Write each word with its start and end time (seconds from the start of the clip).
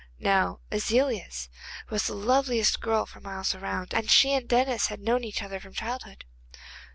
Now 0.17 0.61
Aziliez 0.71 1.47
was 1.91 2.07
the 2.07 2.15
loveliest 2.15 2.81
girl 2.81 3.05
for 3.05 3.19
miles 3.21 3.53
round, 3.53 3.93
and 3.93 4.09
she 4.09 4.33
and 4.33 4.47
Denis 4.49 4.87
had 4.87 4.99
known 4.99 5.23
each 5.23 5.43
other 5.43 5.59
from 5.59 5.73
childhood. 5.75 6.25